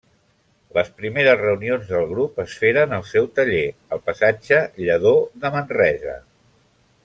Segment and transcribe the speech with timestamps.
[0.77, 3.63] Les primeres reunions del grup es feren al seu taller,
[3.97, 6.19] al passatge Lladó de Manresa.